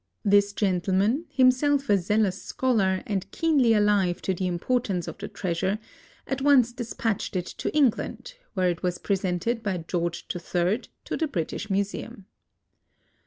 This 0.25 0.51
gentleman, 0.51 1.25
himself 1.29 1.87
a 1.87 1.95
zealous 1.95 2.41
scholar 2.41 3.03
and 3.05 3.29
keenly 3.29 3.75
alive 3.75 4.19
to 4.23 4.33
the 4.33 4.47
importance 4.47 5.07
of 5.07 5.19
the 5.19 5.27
treasure, 5.27 5.77
at 6.25 6.41
once 6.41 6.71
dispatched 6.73 7.35
it 7.35 7.45
to 7.45 7.71
England, 7.77 8.33
where 8.55 8.71
it 8.71 8.81
was 8.81 8.97
presented 8.97 9.61
by 9.61 9.85
George 9.87 10.25
III 10.33 10.81
to 11.05 11.15
the 11.17 11.27
British 11.27 11.69
Museum. 11.69 12.25